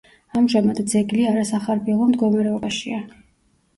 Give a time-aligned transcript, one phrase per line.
[0.39, 3.03] ამჟამად ძეგლი არასახარბიელო მდგომარეობაშია.